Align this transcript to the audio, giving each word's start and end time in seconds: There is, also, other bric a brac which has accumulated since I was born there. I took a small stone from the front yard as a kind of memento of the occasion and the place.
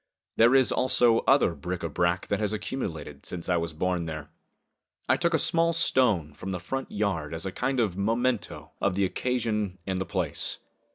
There 0.35 0.55
is, 0.55 0.71
also, 0.71 1.19
other 1.27 1.53
bric 1.53 1.83
a 1.83 1.87
brac 1.87 2.25
which 2.25 2.39
has 2.39 2.53
accumulated 2.53 3.23
since 3.23 3.47
I 3.47 3.57
was 3.57 3.71
born 3.71 4.07
there. 4.07 4.31
I 5.07 5.15
took 5.15 5.35
a 5.35 5.37
small 5.37 5.73
stone 5.73 6.33
from 6.33 6.49
the 6.51 6.59
front 6.59 6.91
yard 6.91 7.35
as 7.35 7.45
a 7.45 7.51
kind 7.51 7.79
of 7.79 7.95
memento 7.95 8.71
of 8.81 8.95
the 8.95 9.05
occasion 9.05 9.77
and 9.85 9.99
the 9.99 10.05
place. 10.05 10.57